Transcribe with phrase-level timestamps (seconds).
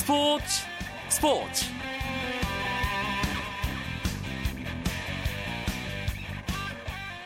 [0.00, 0.44] 스포츠
[1.10, 1.66] 스포츠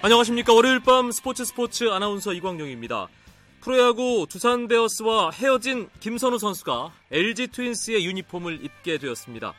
[0.03, 3.07] 안녕하십니까 월요일 밤 스포츠 스포츠 아나운서 이광용입니다.
[3.61, 9.55] 프로야구 두산 베어스와 헤어진 김선우 선수가 LG 트윈스의 유니폼을 입게 되었습니다.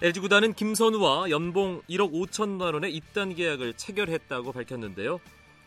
[0.00, 5.20] LG 구단은 김선우와 연봉 1억 5천만 원의 입단 계약을 체결했다고 밝혔는데요.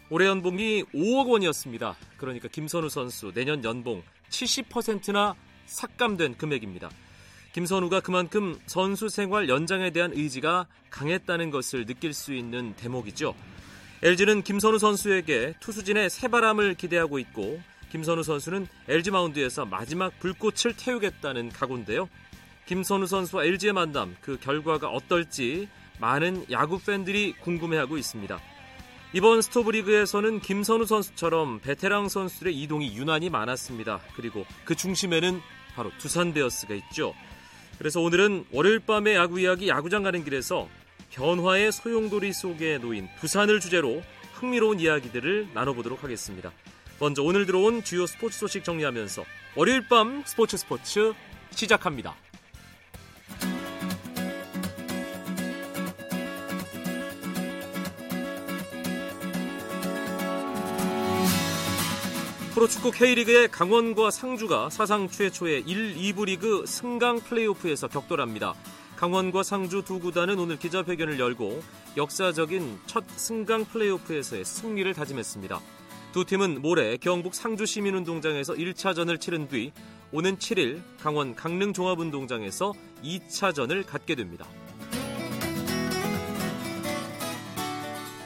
[0.09, 1.95] 올해 연봉이 5억 원이었습니다.
[2.17, 5.35] 그러니까 김선우 선수 내년 연봉 70%나
[5.69, 6.89] 삭감된 금액입니다.
[7.53, 13.33] 김선우가 그만큼 선수 생활 연장에 대한 의지가 강했다는 것을 느낄 수 있는 대목이죠.
[14.01, 17.59] LG는 김선우 선수에게 투수진의 새바람을 기대하고 있고
[17.91, 22.07] 김선우 선수는 LG 마운드에서 마지막 불꽃을 태우겠다는 각오인데요.
[22.65, 25.67] 김선우 선수와 LG의 만남 그 결과가 어떨지
[25.99, 28.39] 많은 야구 팬들이 궁금해하고 있습니다.
[29.11, 33.99] 이번 스토브리그에서는 김선우 선수처럼 베테랑 선수들의 이동이 유난히 많았습니다.
[34.15, 35.41] 그리고 그 중심에는
[35.79, 37.15] 바로 두산 베어스가 있죠.
[37.77, 40.67] 그래서 오늘은 월요일 밤의 야구 이야기 야구장 가는 길에서
[41.11, 46.51] 변화의 소용돌이 속에 놓인 두산을 주제로 흥미로운 이야기들을 나눠보도록 하겠습니다.
[46.99, 49.23] 먼저 오늘 들어온 주요 스포츠 소식 정리하면서
[49.55, 51.13] 월요일 밤 스포츠 스포츠
[51.51, 52.13] 시작합니다.
[62.59, 68.53] 프로축구 K리그의 강원과 상주가 사상 최초의 1, 2부 리그 승강 플레이오프에서 격돌합니다.
[68.97, 71.63] 강원과 상주 두 구단은 오늘 기자회견을 열고
[71.95, 75.57] 역사적인 첫 승강 플레이오프에서의 승리를 다짐했습니다.
[76.11, 79.71] 두 팀은 모레 경북 상주 시민운동장에서 1차전을 치른 뒤
[80.11, 84.45] 오는 7일 강원 강릉 종합운동장에서 2차전을 갖게 됩니다.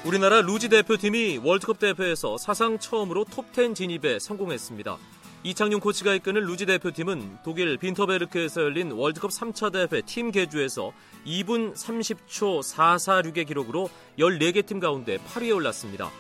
[0.05, 4.97] 우리나라 루지 대표팀이 월드컵 대회에서 사상 처음으로 톱10 진입에 성공했습니다.
[5.43, 10.91] 이창용 코치가 이끄는 루지 대표팀은 독일 빈터베르크에서 열린 월드컵 3차 대회 팀 개주에서
[11.25, 13.89] 2분 30초 446의 기록으로
[14.19, 16.11] 14개 팀 가운데 8위에 올랐습니다.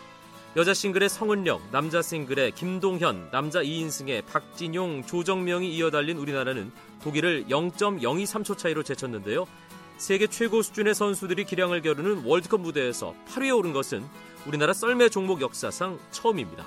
[0.55, 6.71] 여자 싱글의 성은영, 남자 싱글의 김동현, 남자 2인승의 박진용, 조정명이 이어달린 우리나라는
[7.01, 9.45] 독일을 0.023초 차이로 제쳤는데요.
[9.97, 14.03] 세계 최고 수준의 선수들이 기량을 겨루는 월드컵 무대에서 8위에 오른 것은
[14.45, 16.65] 우리나라 썰매 종목 역사상 처음입니다.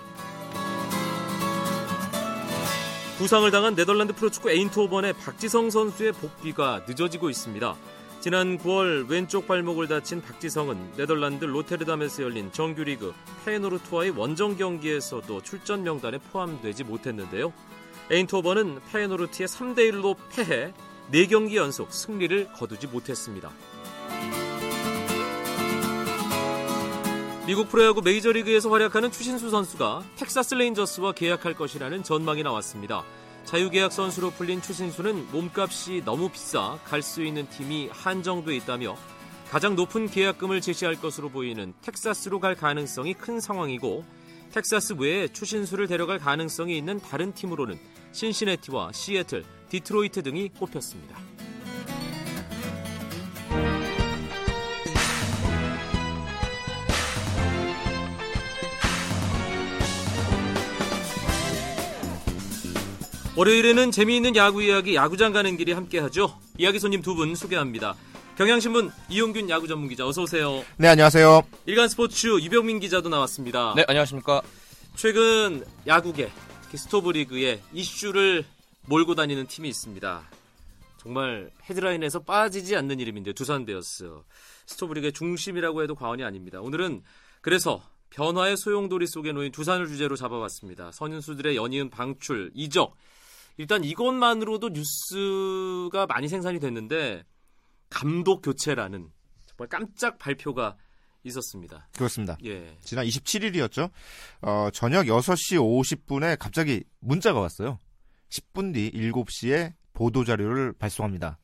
[3.18, 7.74] 부상을 당한 네덜란드 프로축구 에인트호번의 박지성 선수의 복귀가 늦어지고 있습니다.
[8.20, 16.18] 지난 9월 왼쪽 발목을 다친 박지성은 네덜란드 로테르담에서 열린 정규리그 페이노르트와의 원정 경기에서도 출전 명단에
[16.18, 17.52] 포함되지 못했는데요.
[18.10, 20.74] 에인트호번은 페이노르트의 3대1로 패해
[21.12, 23.50] 4경기 연속 승리를 거두지 못했습니다.
[27.46, 33.04] 미국 프로야구 메이저리그에서 활약하는 추신수 선수가 텍사스 레인저스와 계약할 것이라는 전망이 나왔습니다.
[33.44, 38.96] 자유계약 선수로 풀린 추신수는 몸값이 너무 비싸 갈 수 있는 팀이 한정돼 있다며
[39.48, 44.04] 가장 높은 계약금을 제시할 것으로 보이는 텍사스로 갈 가능성이 큰 상황이고
[44.50, 47.78] 텍사스 외에 추신수를 데려갈 가능성이 있는 다른 팀으로는
[48.10, 51.16] 신시내티와 시애틀, 디트로이트 등이 꼽혔습니다.
[63.36, 66.38] 월요일에는 재미있는 야구 이야기 야구장 가는 길이 함께하죠.
[66.58, 67.94] 이야기 손님 두 분 소개합니다.
[68.38, 70.62] 경향신문 이용균 야구 전문 기자 어서 오세요.
[70.76, 71.42] 네 안녕하세요.
[71.66, 73.74] 일간 스포츠 유병민 기자도 나왔습니다.
[73.76, 74.42] 네 안녕하십니까.
[74.94, 76.30] 최근 야구계
[76.74, 78.44] 스토브 리그에 이슈를
[78.88, 80.30] 몰고 다니는 팀이 있습니다.
[80.98, 84.10] 정말 헤드라인에서 빠지지 않는 이름인데 두산 베어스
[84.66, 86.60] 스토브 리그의 중심이라고 해도 과언이 아닙니다.
[86.60, 87.02] 오늘은
[87.40, 90.92] 그래서 변화의 소용돌이 속에 놓인 두산을 주제로 잡아봤습니다.
[90.92, 92.96] 선수들의 연이은 방출, 이적.
[93.56, 97.24] 일단 이것만으로도 뉴스가 많이 생산이 됐는데
[97.90, 99.10] 감독 교체라는
[99.46, 100.76] 정말 깜짝 발표가
[101.24, 101.88] 있었습니다.
[101.96, 102.36] 그렇습니다.
[102.44, 102.76] 예.
[102.82, 103.90] 지난 27일이었죠.
[104.42, 107.78] 어, 저녁 6시 50분에 갑자기 문자가 왔어요.
[108.28, 111.38] 10분 뒤 7시에 보도 자료를 발송합니다.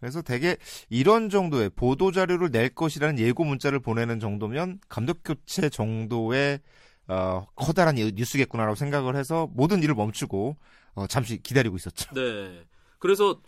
[0.00, 0.56] 그래서 대개
[0.90, 6.60] 이런 정도의 보도 자료를 낼 것이라는 예고 문자를 보내는 정도면 감독 교체 정도의
[7.08, 10.56] 어, 커다란 뉴스겠구나라고 생각을 해서 모든 일을 멈추고
[10.94, 12.12] 어, 잠시 기다리고 있었죠.
[12.14, 12.64] 네.
[12.98, 13.40] 그래서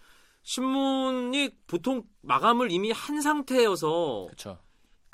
[0.43, 4.59] 신문이 보통 마감을 이미 한 상태여서 그렇죠.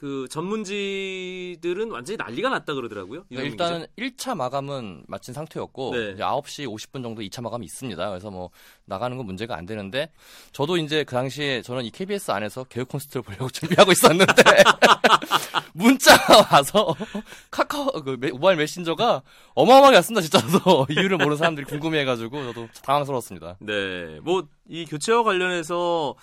[0.00, 3.24] 그 전문지들은 완전히 난리가 났다 그러더라고요.
[3.28, 6.10] 그러니까 일단은 1차 마감은 마친 상태였고 네.
[6.12, 8.08] 이제 9시 50분 정도 2차 마감이 있습니다.
[8.08, 8.48] 그래서 뭐
[8.86, 10.10] 나가는 건 문제가 안 되는데
[10.52, 14.32] 저도 이제 그 당시에 저는 이 KBS 안에서 교육 콘서트를 보려고 준비하고 있었는데
[15.74, 16.94] 문자가 와서
[17.50, 19.20] 카카오 그 메- 모바일 메신저가
[19.54, 20.22] 어마어마하게 왔습니다.
[20.22, 23.58] 진짜 로 이유를 모르는 사람들이 궁금해해가지고 저도 당황스러웠습니다.
[23.60, 26.14] 네, 뭐 이 교체와 관련해서 뭐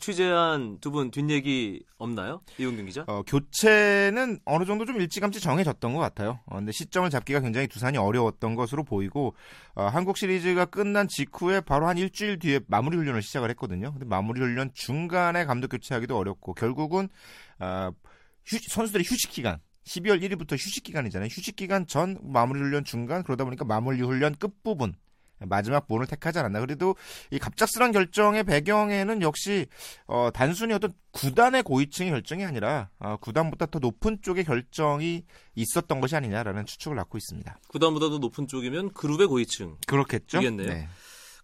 [0.00, 3.04] 취재한 두 분 뒷얘기 없나요, 이용균 기자?
[3.06, 6.40] 어, 교체는 어느 정도 좀 일찌감치 정해졌던 것 같아요.
[6.46, 9.34] 어, 근데 시점을 잡기가 굉장히 두산이 어려웠던 것으로 보이고
[9.74, 13.92] 어, 한국 시리즈가 끝난 직후에 바로 한 일주일 뒤에 마무리 훈련을 시작을 했거든요.
[13.92, 17.08] 근데 마무리 훈련 중간에 감독 교체하기도 어렵고 결국은
[17.58, 17.90] 어,
[18.44, 21.28] 휴- 선수들의 휴식 기간 12월 1일부터 휴식 기간이잖아요.
[21.28, 24.94] 휴식 기간 전 마무리 훈련 중간 그러다 보니까 마무리 훈련 끝 부분
[25.40, 26.60] 마지막 부분을 택하지 않았나.
[26.60, 26.96] 그래도
[27.30, 29.66] 이 갑작스런 결정의 배경에는 역시
[30.06, 35.24] 어, 단순히 어떤 구단의 고위층의 결정이 아니라 어, 구단보다 더 높은 쪽의 결정이
[35.54, 37.58] 있었던 것이 아니냐라는 추측을 낳고 있습니다.
[37.68, 39.76] 구단보다도 높은 쪽이면 그룹의 고위층.
[39.86, 40.38] 그렇겠죠?
[40.38, 40.68] 이겠네요.
[40.68, 40.88] 네.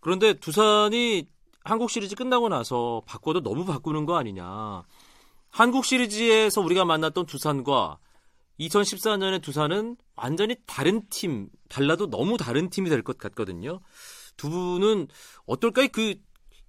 [0.00, 1.28] 그런데 두산이
[1.64, 4.82] 한국 시리즈 끝나고 나서 바꿔도 너무 바꾸는 거 아니냐.
[5.50, 7.98] 한국 시리즈에서 우리가 만났던 두산과
[8.68, 13.80] 2014년의 두산은 완전히 다른 팀, 달라도 너무 다른 팀이 될 것 같거든요.
[14.36, 15.08] 두 분은
[15.46, 15.88] 어떨까요?
[15.92, 16.14] 그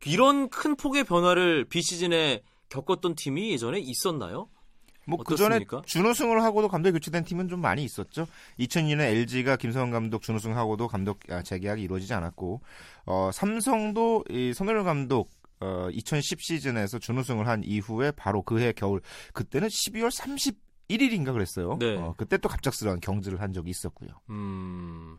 [0.05, 4.49] 이런 큰 폭의 변화를 비시즌에 겪었던 팀이 예전에 있었나요?
[5.05, 5.59] 뭐 그전에?
[5.85, 8.25] 준우승을 하고도 감독이 교체된 팀은 좀 많이 있었죠.
[8.59, 12.61] 2002년에 LG가 김성현 감독 준우승하고도 감독 아, 재계약이 이루어지지 않았고
[13.05, 15.29] 어, 삼성도 이 손흥민 감독
[15.59, 19.01] 어, 2010 시즌에서 준우승을 한 이후에 바로 그해 겨울
[19.33, 20.09] 그때는 12월
[20.97, 21.77] 31일인가 그랬어요.
[21.79, 21.95] 네.
[21.97, 24.09] 어, 그때 또 갑작스러운 경질을 한 적이 있었고요.
[24.29, 25.17] 음,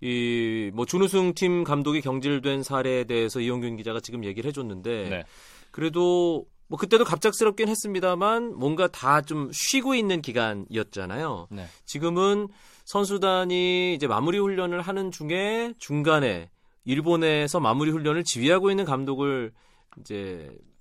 [0.00, 5.24] 이, 뭐, 준우승 팀 감독이 경질된 사례에 대해서 이용균 기자가 지금 얘기를 해줬는데, 네.
[5.70, 11.48] 그래도, 뭐, 그때도 갑작스럽긴 했습니다만, 뭔가 다 좀 쉬고 있는 기간이었잖아요.
[11.50, 11.66] 네.
[11.84, 12.48] 지금은
[12.84, 16.50] 선수단이 이제 마무리 훈련을 하는 중에 중간에
[16.84, 19.52] 일본에서 마무리 훈련을 지휘하고 있는 감독을
[20.00, 20.73] 이제 뭐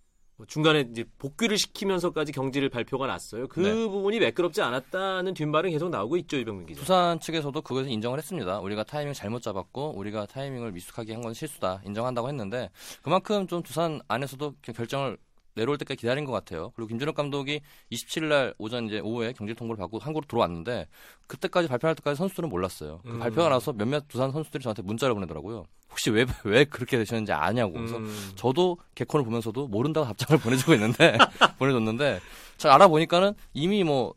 [0.48, 3.48] 중간에 이제 복귀를 시키면서까지 경질을 발표가 났어요.
[3.48, 3.74] 그 네.
[3.74, 6.80] 부분이 매끄럽지 않았다는 뒷말은 계속 나오고 있죠, 이병민 기자.
[6.82, 8.60] 부산 측에서도 그것을 인정을 했습니다.
[8.60, 12.70] 우리가 타이밍 잘못 잡았고 우리가 타이밍을 미숙하게 한 건 실수다 인정한다고 했는데
[13.02, 15.18] 그만큼 좀 두산 안에서도 그 결정을
[15.56, 16.72] 내려올 때까지 기다린 것 같아요.
[16.76, 17.62] 그리고 김준혁 감독이
[17.92, 20.88] 27일 날 오전 이제 오후에 경질 통보를 받고 한국으로 들어왔는데
[21.28, 23.00] 그때까지 발표할 때까지 선수들은 몰랐어요.
[23.04, 23.20] 그 음.
[23.20, 25.66] 발표가 나서 몇몇 두산 선수들이 저한테 문자를 보내더라고요.
[25.92, 27.74] 혹시 왜 왜 그렇게 되셨는지 아냐고.
[27.74, 28.32] 그래서 음.
[28.36, 31.18] 저도 개콘을 보면서도 모른다고 답장을 보내주고 있는데
[31.60, 32.20] 보내줬는데
[32.58, 34.14] 잘 알아보니까는 이미 뭐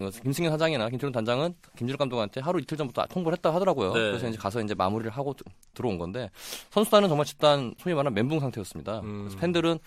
[0.00, 3.92] 어, 김승현 사장이나 김철훈 단장은 김준욱 감독한테 하루 이틀 전부터 통보를 했다 하더라고요.
[3.92, 4.00] 네.
[4.00, 6.30] 그래서 이제 가서 이제 마무리를 하고 드- 들어온 건데
[6.70, 8.98] 선수단은 정말 집단 소위 말하는 멘붕 상태였습니다.
[9.00, 9.20] 음.
[9.26, 9.78] 그래서 팬들은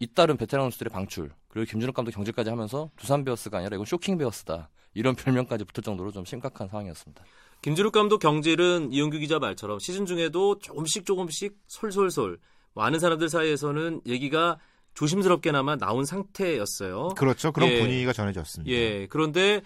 [0.00, 4.70] 잇따른 베테랑 선수들의 방출 그리고 김준욱 감독 경질까지 하면서 두산 베어스가 아니라 이건 쇼킹 베어스다
[4.94, 7.24] 이런 별명까지 붙을 정도로 좀 심각한 상황이었습니다.
[7.62, 12.38] 김주룩 감독 경질은 이용규 기자 말처럼 시즌 중에도 조금씩 조금씩 솔솔솔
[12.74, 14.58] 많은 사람들 사이에서는 얘기가
[14.94, 17.10] 조심스럽게나마 나온 상태였어요.
[17.16, 17.52] 그렇죠.
[17.52, 17.80] 그런 예.
[17.80, 18.72] 분위기가 전해졌습니다.
[18.72, 19.62] 예, 그런데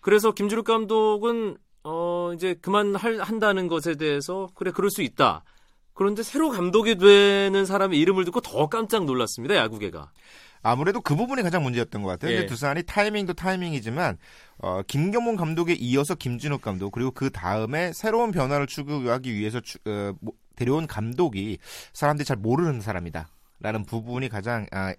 [0.00, 5.44] 그래서 김주룩 감독은 어 이제 그만 할, 한다는 것에 대해서 그래 그럴 수 있다.
[5.94, 9.54] 그런데 새로 감독이 되는 사람의 이름을 듣고 더 깜짝 놀랐습니다.
[9.56, 10.10] 야구계가.
[10.62, 12.32] 아무래도 그 부분이 가장 문제였던 것 같아요.
[12.32, 12.46] 예.
[12.46, 14.16] 두산이 타이밍도 타이밍이지만
[14.58, 20.14] 어, 김경문 감독에 이어서 김진욱 감독 그리고 그 다음에 새로운 변화를 추구하기 위해서 추- 어,
[20.20, 21.58] 뭐, 데려온 감독이
[21.92, 23.28] 사람들이 잘 모르는 사람이다.
[23.60, 24.92] 라는 부분이 가장 아,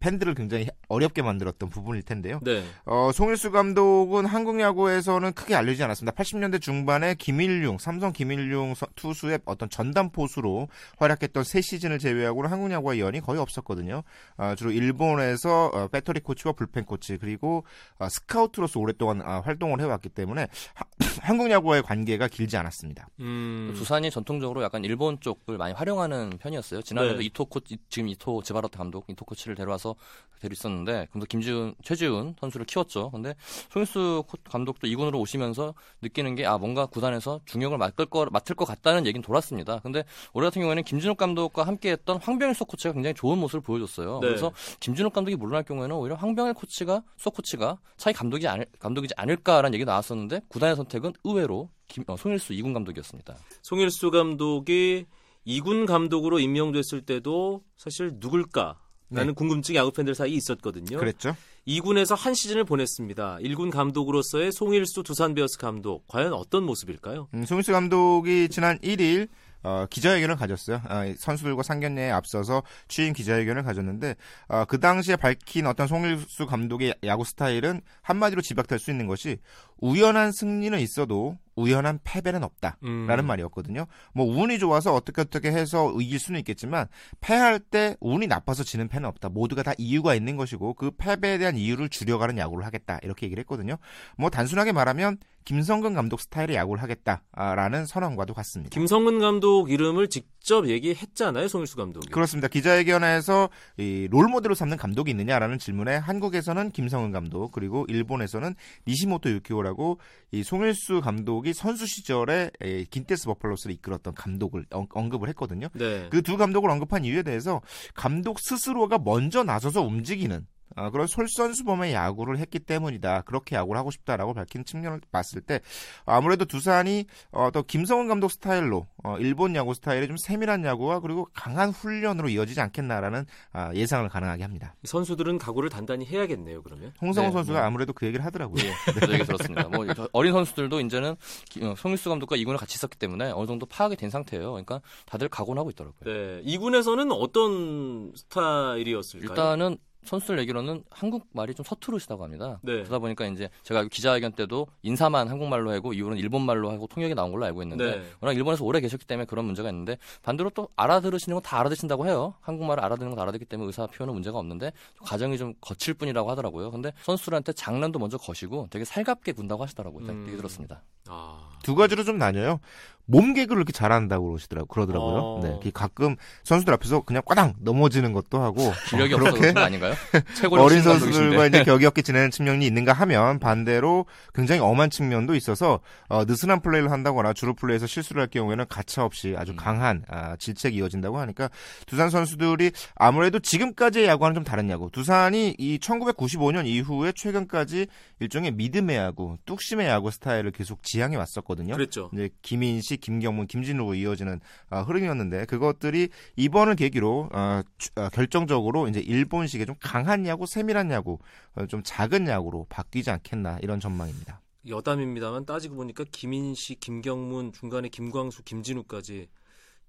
[0.00, 2.40] 팬들을 굉장히 어렵게 만들었던 부분일 텐데요.
[2.42, 2.62] 네.
[2.84, 6.14] 어, 송일수 감독은 한국 야구에서는 크게 알려지지 않았습니다.
[6.14, 12.70] 80년대 중반에 김일용, 삼성 김일용 서- 투수의 어떤 전담 포수로 활약했던 세 시즌을 제외하고는 한국
[12.70, 14.02] 야구와 연이 거의 없었거든요.
[14.36, 17.64] 어, 주로 일본에서 어, 배터리 코치와 불펜 코치 그리고
[17.98, 20.84] 어, 스카우트로서 오랫동안 아, 활동을 해왔기 때문에 하-
[21.22, 23.08] 한국 야구와의 관계가 길지 않았습니다.
[23.20, 23.72] 음.
[23.76, 26.82] 두산이 전통적으로 약간 일본 쪽을 많이 활용하는 편이었어요.
[26.82, 27.24] 지난해도 네.
[27.24, 27.60] 이토 코
[27.92, 29.94] 지금 이토 지바롯데 감독 이토 코치를 데려와서
[30.40, 33.10] 데려 있었는데 그래서 김지훈 최재훈 선수를 키웠죠.
[33.10, 33.34] 근데
[33.70, 38.64] 송일수 코- 감독도 이군으로 오시면서 느끼는 게 아 뭔가 구단에서 중역을 맡을 거 맡을 것
[38.64, 39.78] 같다는 얘기는 돌았습니다.
[39.80, 44.20] 근데 올해 같은 경우에는 김진욱 감독과 함께했던 황병일 수석 코치가 굉장히 좋은 모습을 보여줬어요.
[44.20, 44.26] 네.
[44.28, 49.74] 그래서 김진욱 감독이 물러날 경우에는 오히려 황병일 코치가 수석 코치가 차기 감독이 아닐, 감독이지 않을까라는
[49.74, 53.36] 얘기 나왔었는데 구단의 선택은 의외로 김, 어, 송일수 이군 감독이었습니다.
[53.60, 55.04] 송일수 감독이
[55.44, 58.78] 이군 감독으로 임명됐을 때도 사실 누굴까
[59.12, 59.34] 라는 네.
[59.34, 60.96] 궁금증이 야구 팬들 사이에 있었거든요.
[60.96, 61.36] 그랬죠?
[61.68, 63.38] 2군에서 한 시즌을 보냈습니다.
[63.42, 67.28] 1군 감독으로서의 송일수 두산 베어스 감독 과연 어떤 모습일까요?
[67.34, 69.28] 음, 송일수 감독이 지난 1일
[69.64, 70.80] 어, 기자회견을 가졌어요.
[70.88, 74.16] 어, 선수들과 상견례에 앞서서 취임 기자회견을 가졌는데
[74.48, 79.38] 어, 그 당시에 밝힌 어떤 송일수 감독의 야구 스타일은 한마디로 집약될 수 있는 것이
[79.82, 82.78] 우연한 승리는 있어도 우연한 패배는 없다.
[82.84, 83.06] 음.
[83.06, 83.86] 라는 말이었거든요.
[84.14, 86.86] 뭐 운이 좋아서 어떻게 어떻게 해서 이길 수는 있겠지만
[87.20, 89.28] 패할 때 운이 나빠서 지는 패는 없다.
[89.28, 93.00] 모두가 다 이유가 있는 것이고 그 패배에 대한 이유를 줄여가는 야구를 하겠다.
[93.02, 93.76] 이렇게 얘기를 했거든요.
[94.16, 98.72] 뭐 단순하게 말하면 김성근 감독 스타일의 야구를 하겠다라는 선언과도 같습니다.
[98.72, 102.08] 김성근 감독 이름을 직 접 얘기했잖아요, 송일수 감독이.
[102.08, 102.48] 그렇습니다.
[102.48, 108.54] 기자회견에서 이 롤모델로 삼는 감독이 있느냐라는 질문에 한국에서는 김성은 감독 그리고 일본에서는
[108.88, 109.98] 니시모토 유키오라고
[110.32, 115.68] 이 송일수 감독이 선수 시절에 이 긴테쓰 버팔로스를 이끌었던 감독을 언- 언급을 했거든요.
[115.74, 116.08] 네.
[116.10, 117.60] 그 두 감독을 언급한 이유에 대해서
[117.94, 123.22] 감독 스스로가 먼저 나서서 움직이는 아, 그런 솔선수범의 야구를 했기 때문이다.
[123.22, 125.60] 그렇게 야구를 하고 싶다라고 밝힌 측면을 봤을 때
[126.06, 131.28] 아무래도 두산이 어, 또 김성근 감독 스타일로 어, 일본 야구 스타일의 좀 세밀한 야구와 그리고
[131.34, 134.74] 강한 훈련으로 이어지지 않겠나라는 아, 예상을 가능하게 합니다.
[134.84, 136.92] 선수들은 각오를 단단히 해야겠네요, 그러면.
[137.00, 137.66] 홍성호 네, 선수가 뭐.
[137.66, 138.62] 아무래도 그 얘기를 하더라고요.
[139.00, 139.68] 저도 얘기 들었습니다.
[139.68, 141.16] 뭐 어린 선수들도 이제는
[141.50, 144.50] 기- 어, 송일수 감독과 이군을 같이 있었기 때문에 어느 정도 파악이 된 상태예요.
[144.52, 146.00] 그러니까 다들 각오는 하고 있더라고요.
[146.04, 146.40] 네.
[146.44, 149.28] 이군에서는 어떤 스타일이었을까요?
[149.30, 152.58] 일단은 선수들 얘기로는 한국말이 좀 서투르시다고 합니다.
[152.62, 152.74] 네.
[152.78, 157.44] 그러다 보니까 이제 제가 기자회견 때도 인사만 한국말로 하고 이후로는 일본말로 하고 통역이 나온 걸로
[157.46, 158.04] 알고 있는데 네.
[158.20, 162.34] 워낙 일본에서 오래 계셨기 때문에 그런 문제가 있는데 반대로 또 알아들으시는 건 다 알아듣신다고 해요.
[162.40, 166.70] 한국말을 알아듣는 건 다 알아듣기 때문에 의사 표현은 문제가 없는데 과정이 좀 거칠 뿐이라고 하더라고요.
[166.70, 170.06] 근데 선수들한테 장난도 먼저 거시고 되게 살갑게 군다고 하시더라고요.
[170.06, 170.26] 딱 음.
[170.28, 170.82] 얘기 들었습니다.
[171.08, 171.50] 아.
[171.62, 172.58] 두 가지로 좀 나뉘어요.
[173.04, 174.66] 몸 개그를 이렇게 잘한다고 그러시더라고요.
[174.68, 175.16] 그러더라고요.
[175.16, 175.40] 어.
[175.42, 179.94] 네, 가끔 선수들 앞에서 그냥 꽈당 넘어지는 것도 하고 기력이 어, 없어서 그런 거 아닌가요?
[180.50, 181.46] 어린 선수들과.
[181.46, 186.90] 이제 격이 없게 지내는 측면이 있는가 하면 반대로 굉장히 엄한 측면도 있어서 어, 느슨한 플레이를
[186.90, 189.56] 한다거나 주루 플레이에서 실수를 할 경우에는 가차 없이 아주 음.
[189.56, 191.50] 강한 아, 질책이 이어진다고 하니까
[191.86, 194.90] 두산 선수들이 아무래도 지금까지의 야구와는 좀 다른 야구.
[194.90, 197.86] 두산이 이 1995년 이후에 최근까지
[198.20, 201.74] 일종의 믿음의 야구, 뚝심의 야구 스타일을 계속 지향해 왔었거든요.
[201.74, 202.10] 그랬죠.
[202.12, 204.40] 이제 김인식, 김경문, 김진우로 이어지는
[204.70, 210.90] 아, 흐름이었는데 그것들이 이번을 계기로 아, 주- 아, 결정적으로 이제 일본식의 좀 강한 야구, 세밀한
[210.90, 211.18] 야구,
[211.54, 214.40] 어, 좀 작은 야구로 바뀌지 않겠나 이런 전망입니다.
[214.66, 219.26] 여담입니다만 따지고 보니까 김인식, 김경문, 중간에 김광수, 김진우까지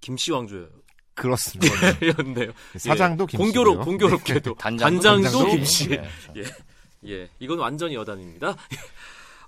[0.00, 0.68] 김씨 왕조였네요.
[1.14, 1.74] 그렇습니다.
[2.76, 3.52] 사장도 김씨고요.
[3.54, 5.56] 공교롭, 공교롭게도 단장도 단장도 김씨.
[5.56, 5.88] 김씨.
[5.88, 6.02] 네,
[6.32, 6.54] 그렇죠.
[7.06, 8.56] 예, 이건 완전히 여담입니다.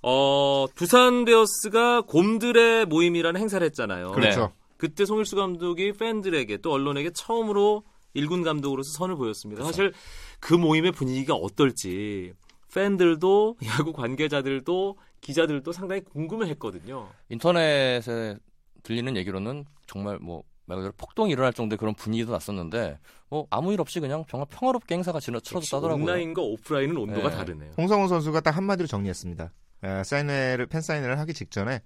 [0.03, 4.12] 어, 두산 베어스가 곰들의 모임이라는 행사를 했잖아요.
[4.12, 4.53] 그렇죠.
[4.76, 7.85] 그때 송일수 감독이 팬들에게 또 언론에게 처음으로
[8.15, 9.65] 일군 감독으로서 선을 보였습니다.
[9.65, 9.93] 사실
[10.41, 12.33] 그 모임의 분위기가 어떨지
[12.75, 17.09] 팬들도 야구 관계자들도 기자들도 상당히 궁금해했거든요.
[17.31, 18.37] 인터넷에
[18.83, 22.99] 들리는 얘기로는 정말 뭐 말 그대로 폭동이 일어날 정도의 그런 분위기도 났었는데
[23.29, 26.03] 뭐 아무 일 없이 그냥 정말 평화롭게 행사가 지나 치러졌다더라고요.
[26.03, 27.37] 온라인과 오프라인은 온도가 네.
[27.37, 27.73] 다르네요.
[27.79, 29.53] 홍성훈 선수가 딱 한마디로 정리했습니다.
[29.83, 31.80] 아, 사인회를 팬 사인회를 하기 직전에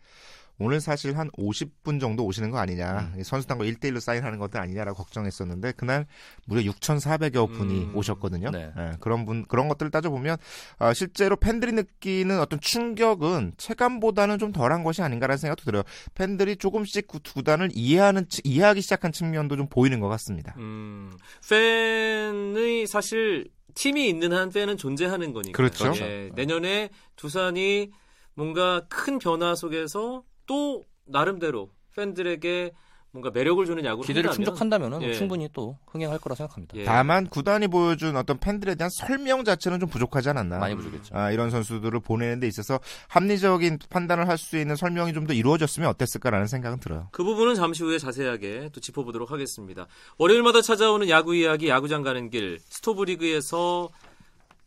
[0.63, 3.15] 오늘 사실 한 50분 정도 오시는 거 아니냐.
[3.19, 6.07] 이 선수단과 1대1로 사인하는 것들 아니냐라고 걱정했었는데 그날
[6.45, 7.97] 무려 6,400여 분이 음.
[7.97, 8.51] 오셨거든요.
[8.51, 8.71] 네.
[8.77, 10.37] 예, 그런 분 그런 것들을 따져 보면
[10.79, 15.83] 아, 실제로 팬들이 느끼는 어떤 충격은 체감보다는 좀 덜한 것이 아닌가라는 생각도 들어요.
[16.13, 20.55] 팬들이 조금씩 구- 구단을 이해하는 치- 이해하기 시작한 측면도 좀 보이는 것 같습니다.
[20.59, 21.11] 음,
[21.49, 23.49] 팬의 사실
[23.81, 25.57] 팀이 있는 한 팬은 존재하는 거니까.
[25.57, 25.91] 그렇죠.
[26.05, 27.91] 예, 내년에 두산이
[28.35, 32.73] 뭔가 큰 변화 속에서 또 나름대로 팬들에게
[33.13, 35.15] 뭔가 매력을 주는 야구를 기대를 한다면 충족한다면 예.
[35.15, 36.77] 충분히 또 흥행할 거라 생각합니다.
[36.77, 36.85] 예.
[36.85, 40.59] 다만 구단이 보여준 어떤 팬들에 대한 설명 자체는 좀 부족하지 않았나.
[40.59, 41.17] 많이 부족했죠.
[41.17, 45.89] 아, 이런 선수들을 보내는 데 있어서 합리적인 판단을 할 수 있는 설명이 좀 더 이루어졌으면
[45.91, 47.09] 어땠을까라는 생각은 들어요.
[47.13, 49.87] 그 부분은 잠시 후에 자세하게 또 짚어보도록 하겠습니다.
[50.19, 53.91] 월요일마다 찾아오는 야구 이야기, 야구장 가는 길, 스토브리그에서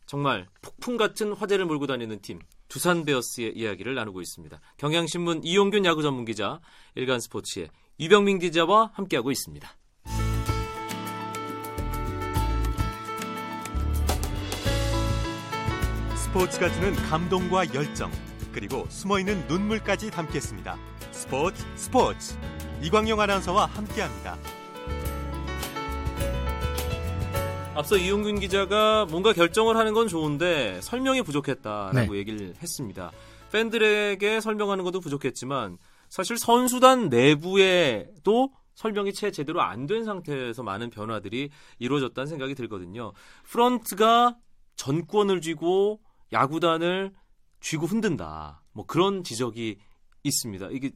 [0.06, 4.60] 정말 폭풍 같은 화제를 몰고 다니는 팀, 두산 베어스의 이야기를 나누고 있습니다.
[4.76, 6.60] 경향신문 이용균 야구 전문 기자,
[6.94, 7.68] 일간 스포츠의
[8.00, 9.68] 유병민 기자와 함께하고 있습니다.
[16.16, 18.10] 스포츠가 주는 감동과 열정
[18.52, 20.76] 그리고 숨어있는 눈물까지 담겠습니다.
[21.12, 22.36] 스포츠 스포츠
[22.82, 24.36] 이광용 아나운서와 함께합니다.
[27.76, 33.12] 앞서 이용균 기자가 뭔가 결정을 하는 건 좋은데 설명이 부족했다라고 얘기를 했습니다.
[33.52, 35.78] 팬들에게 설명하는 것도 부족했지만
[36.14, 43.12] 사실 선수단 내부에도 설명이 채 제대로 안 된 상태에서 많은 변화들이 이루어졌다는 생각이 들거든요.
[43.42, 44.36] 프런트가
[44.76, 45.98] 전권을 쥐고
[46.32, 47.12] 야구단을
[47.58, 48.62] 쥐고 흔든다.
[48.72, 49.78] 뭐 그런 지적이
[50.22, 50.68] 있습니다.
[50.70, 50.92] 이게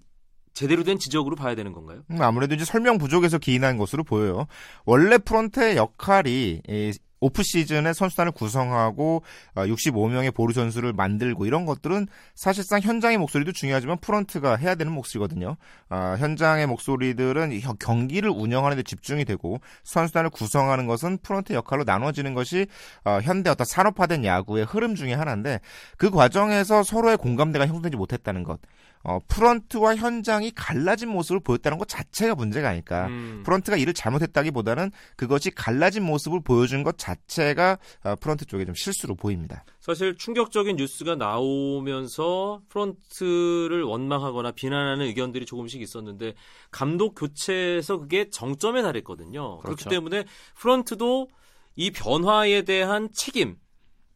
[0.53, 2.05] 제대로 된 지적으로 봐야 되는 건가요?
[2.13, 4.47] 음, 아무래도 이제 설명 부족에서 기인한 것으로 보여요.
[4.85, 9.23] 원래 프런트의 역할이 이 오프 시즌에 선수단을 구성하고
[9.55, 15.57] 65명의 보루 선수를 만들고 이런 것들은 사실상 현장의 목소리도 중요하지만 프런트가 해야 되는 몫이거든요.
[15.89, 22.67] 아, 현장의 목소리들은 경기를 운영하는 데 집중이 되고 선수단을 구성하는 것은 프런트 역할로 나눠지는 것이
[23.05, 25.61] 어, 현대 어떤 산업화된 야구의 흐름 중의 하나인데
[25.97, 28.61] 그 과정에서 서로의 공감대가 형성되지 못했다는 것.
[29.05, 33.07] 어, 프런트와 현장이 갈라진 모습을 보였다는 것 자체가 문제가 아닐까.
[33.07, 33.43] 음.
[33.45, 39.65] 프런트가 일을 잘못했다기보다는 그것이 갈라진 모습을 보여준 것 자체가 어, 프런트 쪽에 좀 실수로 보입니다.
[39.81, 46.35] 사실 충격적인 뉴스가 나오면서 프런트를 원망하거나 비난하는 의견들이 조금씩 있었는데
[46.71, 49.59] 감독 교체에서 그게 정점에 달했거든요.
[49.59, 49.91] 그렇기 그렇죠.
[49.91, 50.25] 때문에
[50.57, 51.29] 프런트도
[51.77, 53.57] 이 변화에 대한 책임 뭐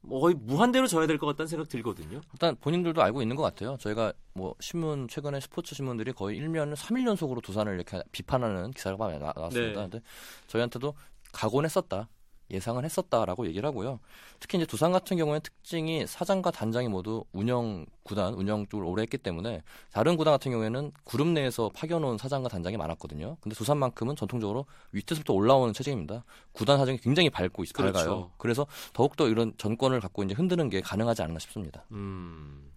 [0.09, 2.21] 거의 무한대로 져야 될 것 같다는 생각 들거든요.
[2.33, 3.77] 일단 본인들도 알고 있는 것 같아요.
[3.79, 9.19] 저희가 뭐 신문 최근에 스포츠 신문들이 거의 1년 3일 연속으로 두산을 이렇게 비판하는 기사가 많이
[9.19, 9.81] 나- 나왔습니다.
[9.83, 9.89] 네.
[9.89, 10.01] 근데
[10.49, 10.95] 저희한테도
[11.33, 12.09] 각오는 했었다.
[12.53, 13.99] 예상은 했었다라고 얘기를 하고요.
[14.39, 19.17] 특히 이제 두산 같은 경우에는 특징이 사장과 단장이 모두 운영 구단 운영 쪽을 오래 했기
[19.19, 23.37] 때문에 다른 구단 같은 경우에는 그룹 내에서 파견온 사장과 단장이 많았거든요.
[23.41, 26.25] 근데 두산만큼은 전통적으로 밑에서부터 올라오는 체제입니다.
[26.53, 27.93] 구단 사정이 굉장히 밝고 있, 그렇죠.
[27.93, 28.31] 밝아요.
[28.39, 31.85] 그래서 더욱더 이런 전권을 갖고 이제 흔드는 게 가능하지 않나 싶습니다.
[31.93, 32.71] 음.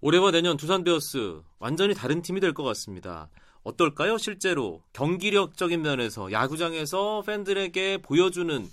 [0.00, 3.28] 올해와 내년 두산 베어스 완전히 다른 팀이 될 것 같습니다.
[3.62, 4.18] 어떨까요?
[4.18, 8.68] 실제로 경기력적인 면에서 야구장에서 팬들에게 보여주는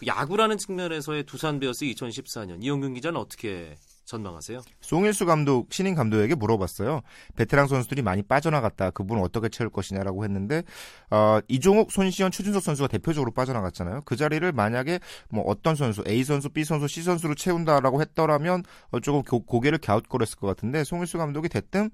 [0.00, 3.76] 그 야구라는 측면에서의 두산 베어스 2014년 이용균 기자는 어떻게
[4.06, 4.62] 전망하세요?
[4.80, 7.02] 송일수 감독 신인 감독에게 물어봤어요.
[7.36, 8.90] 베테랑 선수들이 많이 빠져나갔다.
[8.90, 10.62] 그분을 어떻게 채울 것이냐라고 했는데
[11.10, 14.00] 어, 이종욱, 손시현, 최준석 선수가 대표적으로 빠져나갔잖아요.
[14.06, 19.00] 그 자리를 만약에 뭐 어떤 선수 A 선수, B 선수, C 선수를 채운다라고 했더라면 어,
[19.00, 21.90] 조금 고, 고개를 갸웃거렸을 것 같은데 송일수 감독이 대뜸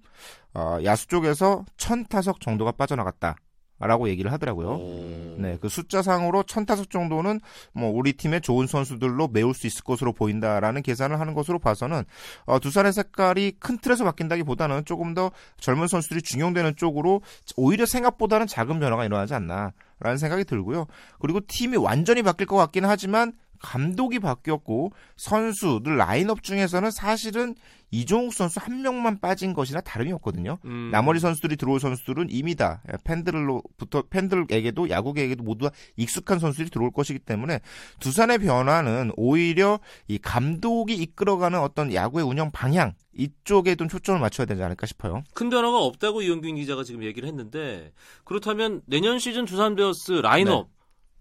[0.54, 3.36] 어, 야수 쪽에서 천 타석 정도가 빠져나갔다.
[3.78, 5.36] 라고 얘기를 하더라고요.
[5.38, 7.40] 네, 그 숫자상으로 천 타석 정도는
[7.72, 12.04] 뭐 우리 팀의 좋은 선수들로 메울 수 있을 것으로 보인다라는 계산을 하는 것으로 봐서는
[12.46, 15.30] 어, 두산의 색깔이 큰 틀에서 바뀐다기보다는 조금 더
[15.60, 17.20] 젊은 선수들이 중용되는 쪽으로
[17.56, 20.86] 오히려 생각보다는 작은 변화가 일어나지 않나라는 생각이 들고요.
[21.20, 27.54] 그리고 팀이 완전히 바뀔 것 같기는 하지만 감독이 바뀌었고 선수들 라인업 중에서는 사실은
[27.90, 30.58] 이종욱 선수 한 명만 빠진 것이나 다름이 없거든요.
[30.64, 30.90] 음.
[30.90, 37.20] 나머지 선수들이 들어올 선수들은 이미 다 팬들로부터 팬들에게도 야구계에게도 모두 다 익숙한 선수들이 들어올 것이기
[37.20, 37.60] 때문에
[38.00, 44.62] 두산의 변화는 오히려 이 감독이 이끌어가는 어떤 야구의 운영 방향 이쪽에 좀 초점을 맞춰야 되지
[44.62, 45.22] 않을까 싶어요.
[45.32, 47.92] 큰 변화가 없다고 이용균 기자가 지금 얘기를 했는데
[48.24, 50.68] 그렇다면 내년 시즌 두산 베어스 라인업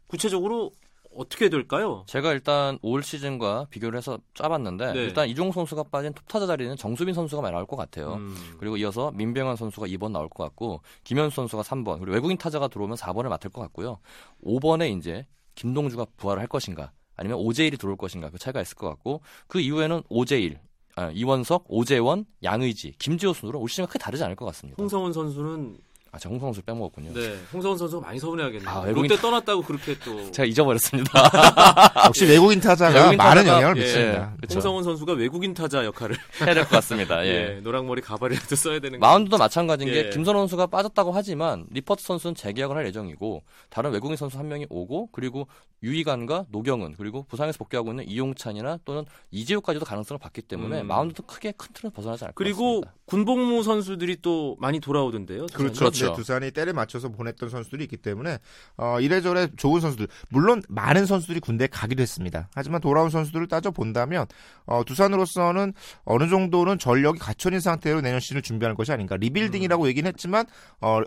[0.08, 0.71] 구체적으로
[1.15, 2.04] 어떻게 될까요?
[2.08, 4.99] 제가 일단 올 시즌과 비교를 해서 짜봤는데 네.
[4.99, 8.15] 일단 이종 선수가 빠진 톱타자 자리는 정수빈 선수가 많이 나올 것 같아요.
[8.15, 8.36] 음.
[8.60, 12.97] 그리고 이어서 민병헌 선수가 2번 나올 것 같고 김현수 선수가 3번 그리고 외국인 타자가 들어오면
[12.97, 13.99] 4번을 맡을 것 같고요.
[14.43, 15.25] 5번에 이제
[15.56, 20.04] 김동주가 부활을 할 것인가 아니면 오재일이 들어올 것인가 그 차이가 있을 것 같고 그 이후에는
[20.10, 20.60] 오재일,
[20.95, 24.75] 아, 이원석, 오재원, 양의지, 김지호 순으로 올 시즌과 크게 다르지 않을 것 같습니다.
[24.82, 25.78] 홍성훈 선수는
[26.15, 27.13] 아, 제가 홍성 선수 빼먹었군요.
[27.13, 28.69] 네 홍성훈 선수가 많이 서운해하겠네요.
[28.69, 31.12] 아, 외국인 롯데 떠났다고 그렇게 또 제가 잊어버렸습니다.
[32.08, 34.34] 역시 외국인 타자가 외국인 많은 타자가- 영향을 예, 미칩니다.
[34.39, 34.54] 그쵸.
[34.56, 37.25] 홍성훈 선수가 외국인 타자 역할을 해야 될 것 같습니다.
[37.25, 37.30] 예.
[37.56, 40.04] 예, 노랑머리 가발이라도 써야 되는 마운드도 마찬가지인 예.
[40.04, 44.67] 게 김선우 선수가 빠졌다고 하지만 니퍼트 선수는 재계약을 할 예정이고 다른 외국인 선수 한 명이
[44.69, 45.47] 오고 그리고
[45.84, 50.88] 유희관과 노경은 그리고 부상에서 복귀하고 있는 이용찬이나 또는 이재우까지도 가능성을 봤기 때문에 음.
[50.88, 52.93] 마운드도 크게 큰 틀은 벗어나지 않을 것 그리고 같습니다.
[53.06, 55.45] 군복무 선수들이 또 많이 돌아오던데요.
[55.47, 55.73] 두산이?
[55.73, 55.86] 그렇죠.
[56.06, 56.18] 그렇죠.
[56.18, 58.39] 네, 두산이 때를 맞춰서 보냈던 선수들이 있기 때문에
[58.78, 62.50] 어, 이래저래 좋은 선수들 물론 많은 선수들이 군대에 가기도 했습니다.
[62.54, 64.26] 하지만 돌아온 선수들을 따져 본다면
[64.65, 69.18] 어, 두산으로서는 어느 정도는 전력이 갖춰진 상태로 내년 시즌을 준비하는 것이 아닌가.
[69.17, 70.46] rebuilding이라고 얘기는 했지만
[70.82, 71.02] 어,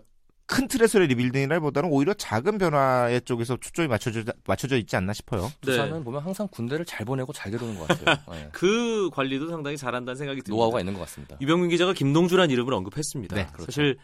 [0.49, 5.43] 큰 틀에서의 rebuilding이라기보다는 오히려 작은 변화의 쪽에서 초점이 맞춰져, 맞춰져 있지 않나 싶어요.
[5.43, 5.53] 네.
[5.61, 8.17] 두산은 보면 항상 군대를 잘 보내고 잘 데려오는 것 같아요.
[8.33, 8.49] 예.
[8.53, 10.57] 그 관리도 상당히 잘한다는 생각이 듭니다.
[10.57, 11.37] 노하우가 있는 것 같습니다.
[11.43, 13.37] 유병민 기자가 김동주란 이름을 언급했습니다.
[13.37, 13.67] 네, 그렇죠.
[13.67, 13.99] 사실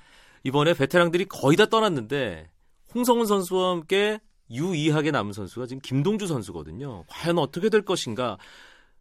[0.45, 2.49] 이번에 베테랑들이 거의 다 떠났는데
[2.95, 7.05] 홍성흔 선수와 함께 유이하게 남은 선수가 지금 김동주 선수거든요.
[7.09, 8.37] 과연 어떻게 될 것인가?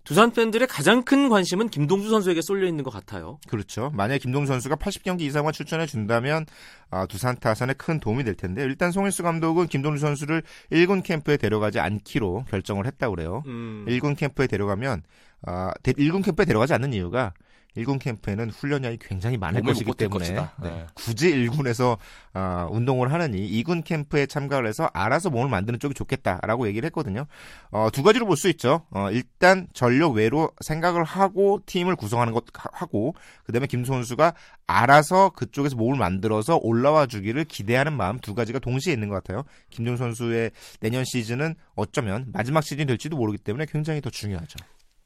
[0.05, 3.39] 두산 팬들의 가장 큰 관심은 김동주 선수에게 쏠려 있는 것 같아요.
[3.47, 3.89] 그렇죠.
[3.93, 6.45] 만약에 김동주 선수가 80경기 이상만 출전해 준다면
[6.89, 11.79] 아, 두산 타선에 큰 도움이 될 텐데 일단 송일수 감독은 김동주 선수를 1군 캠프에 데려가지
[11.79, 13.43] 않기로 결정을 했다고 그래요.
[13.47, 15.03] 음, 1군 캠프에 데려가면
[15.45, 17.33] 아, 대- 1군 캠프에 데려가지 않는 이유가
[17.77, 20.25] 1군 캠프에는 훈련량이 굉장히 많을 것이기 때문에.
[20.61, 20.85] 네, 네.
[20.93, 21.97] 굳이 1군에서
[22.33, 27.25] 아, 운동을 하느니 2군 캠프에 참가를 해서 알아서 몸을 만드는 쪽이 좋겠다라고 얘기를 했거든요.
[27.71, 28.85] 어, 두 가지로 볼 수 있죠.
[28.91, 34.33] 어, 일단 전력 외로 생각을 하고 팀을 구성하는 것 하- 하고 그다음에 김 선수가
[34.67, 39.43] 알아서 그쪽에서 몸을 만들어서 올라와 주기를 기대하는 마음 두 가지가 동시에 있는 것 같아요.
[39.69, 44.57] 김종 선수의 내년 시즌은 어쩌면 마지막 시즌이 될지도 모르기 때문에 굉장히 더 중요하죠.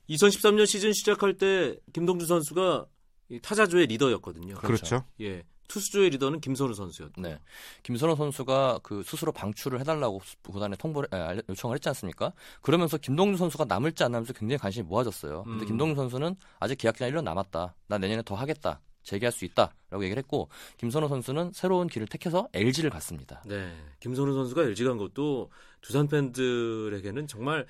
[0.10, 2.86] 2013년 시즌 시작할 때 김동주 선수가
[3.30, 4.56] 이 타자조의 리더였거든요.
[4.56, 5.04] 그렇죠.
[5.22, 5.44] 예.
[5.68, 7.22] 투수조의 리더는 김선우 선수였고.
[7.22, 7.38] 네.
[7.84, 12.32] 김선호 선수가 그 스스로 방출을 해달라고 구단에 통보를 아, 알려- 요청을 했지 않습니까?
[12.62, 15.44] 그러면서 김동준 선수가 남을지 안 남을지 굉장히 관심이 모아졌어요.
[15.44, 15.68] 근데 음.
[15.68, 17.76] 김동준 선수는 아직 계약 기간 1년 남았다.
[17.88, 18.80] 나 내년에 더 하겠다.
[19.04, 23.42] 재개할 수 있다라고 얘기를 했고 김선호 선수는 새로운 길을 택해서 LG를 갔습니다.
[23.46, 23.74] 네.
[24.00, 27.66] 김선우 선수가 LG 간 것도 두산 팬들에게는 정말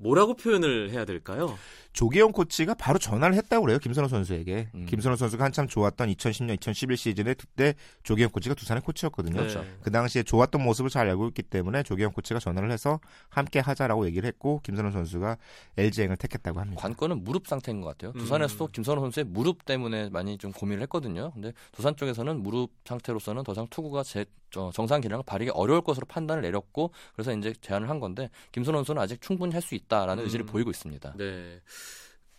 [0.00, 1.56] 뭐라고 표현을 해야 될까요?
[1.92, 3.78] 조계영 코치가 바로 전화를 했다고 그래요.
[3.78, 4.68] 김선호 선수에게.
[4.74, 4.86] 음.
[4.86, 9.36] 김선호 선수가 한참 좋았던 2010년, 2011 시즌에 그때 조계영 코치가 두산의 코치였거든요.
[9.36, 9.64] 그렇죠.
[9.82, 14.26] 그 당시에 좋았던 모습을 잘 알고 있기 때문에 조계영 코치가 전화를 해서 함께 하자라고 얘기를
[14.26, 15.36] 했고 김선호 선수가
[15.76, 16.80] LG행을 택했다고 합니다.
[16.80, 18.12] 관건은 무릎 상태인 것 같아요.
[18.14, 18.20] 음.
[18.20, 21.32] 두산에서도 김선호 선수의 무릎 때문에 많이 좀 고민을 했거든요.
[21.32, 26.06] 근데 두산 쪽에서는 무릎 상태로서는 더 이상 투구가 제, 저, 정상 기량을 발휘하기 어려울 것으로
[26.06, 30.22] 판단을 내렸고 그래서 이제 제안을 한 건데 김선호 선수는 아직 충분히 할 수 있다 라는
[30.22, 30.24] 음.
[30.24, 31.14] 의지를 보이고 있습니다.
[31.16, 31.60] 네.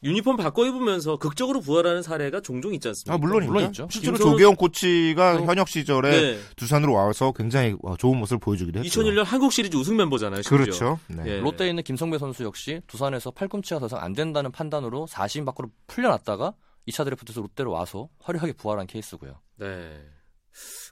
[0.04, 3.14] 유니폼 바꿔 입으면서 극적으로 부활하는 사례가 종종 있지 않습니까?
[3.14, 3.54] 아, 물론입니다.
[3.54, 3.88] 물론 있죠.
[3.92, 6.40] 실제로 김선호- 조계영 코치가 또- 현역 시절에 네.
[6.56, 9.00] 두산으로 와서 굉장히 어, 좋은 모습을 보여주기도 했죠.
[9.02, 10.42] 2001년 한국 시리즈 우승 멤버잖아요.
[10.42, 10.58] 심지어.
[10.58, 11.00] 그렇죠.
[11.08, 11.24] 네.
[11.28, 11.40] 예.
[11.40, 16.56] 롯데에 있는 김성배 선수 역시 두산에서 팔꿈치가 더 이상 안 된다는 판단으로 4심 밖으로 풀려났다가
[16.88, 19.40] 2차 드래프트에서 롯데로 와서 화려하게 부활한 케이스고요.
[19.60, 20.02] 네.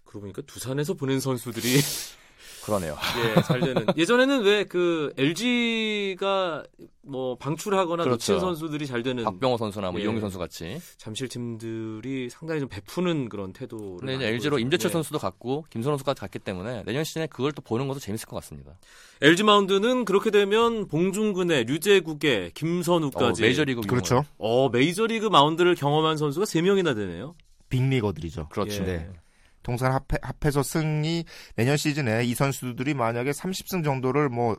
[0.03, 1.63] 그러고 보니까 두산에서 보낸 선수들이
[2.65, 2.95] 그러네요.
[3.37, 3.85] 예, 잘 되는.
[3.97, 6.63] 예전에는 왜 그 LG가
[7.01, 8.33] 뭐 방출하거나 그렇죠.
[8.33, 10.03] 놓친 선수들이 잘 되는 박병호 선수나 뭐 예.
[10.03, 10.79] 이용규 선수 같이.
[10.97, 14.93] 잠실 팀들이 상당히 좀 베푸는 그런 태도를 근데 이제 LG로 임재철 예.
[14.93, 18.77] 선수도 갔고 김선호 선수까지 갔기 때문에 내년 시즌에 그걸 또 보는 것도 재밌을 것 같습니다.
[19.21, 24.23] LG 마운드는 그렇게 되면 봉중근의 류재국의 김선우까지 어, 메이저리그 그렇죠.
[24.37, 27.35] 어, 메이저리그 마운드를 경험한 선수가 3 명이나 되네요.
[27.69, 28.49] 빅리거들이죠.
[28.49, 28.83] 그렇죠.
[28.83, 29.09] 네.
[29.69, 34.57] 통산 합해, 합해서 승이 내년 시즌에 이 선수들이 만약에 30승 정도를 뭐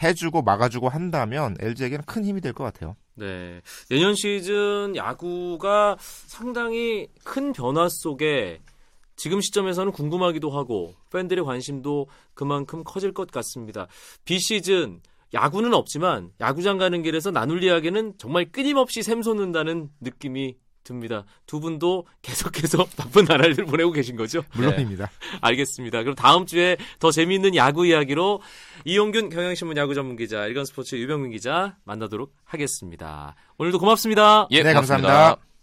[0.00, 2.94] 해주고 막아주고 한다면 LG에게는 큰 힘이 될 것 같아요.
[3.16, 3.60] 네.
[3.90, 8.60] 내년 시즌 야구가 상당히 큰 변화 속에
[9.16, 13.88] 지금 시점에서는 궁금하기도 하고 팬들의 관심도 그만큼 커질 것 같습니다.
[14.24, 15.00] 비시즌
[15.32, 20.54] 야구는 없지만 야구장 가는 길에서 나눌 이야기는 정말 끊임없이 샘솟는다는 느낌이
[20.84, 21.24] 듭니다.
[21.46, 24.42] 두 분도 계속해서 바쁜 나날들 보내고 계신 거죠?
[24.54, 25.10] 물론입니다.
[25.40, 26.02] 알겠습니다.
[26.02, 28.40] 그럼 다음 주에 더 재미있는 야구 이야기로
[28.84, 33.34] 이용균 경향신문 야구 전문 기자, 일간 스포츠 유병민 기자 만나도록 하겠습니다.
[33.58, 34.46] 오늘도 고맙습니다.
[34.50, 35.08] 예, 네, 고맙습니다.
[35.08, 35.54] 감사합니다.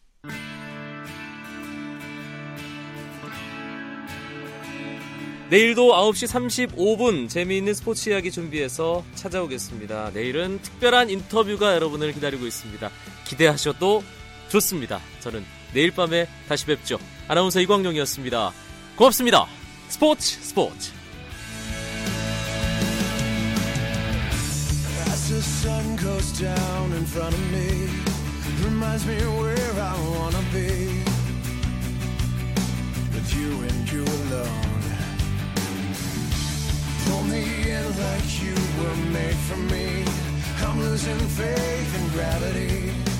[5.51, 10.11] 내일도 9시 35분 재미있는 스포츠 이야기 준비해서 찾아오겠습니다.
[10.13, 12.89] 내일은 특별한 인터뷰가 여러분을 기다리고 있습니다.
[13.25, 14.01] 기대하셔도
[14.51, 14.99] 좋습니다.
[15.21, 16.99] 저는 내일 밤에 다시 뵙죠.
[17.27, 18.51] 아나운서 이광용이었습니다.
[18.95, 19.47] 고맙습니다.
[19.87, 20.91] 스포츠 스포츠.
[25.31, 27.87] The sun goes down in front of me,
[28.65, 30.67] reminds me where I wanna be.
[33.13, 34.81] With you and you alone.
[37.05, 40.03] Pull me in like you were made for me.
[40.67, 43.10] I'm losing faith in gravity.